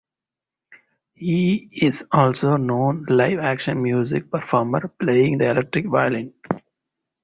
[1.13, 6.33] He is also known live-action music performer, playing the electric violin.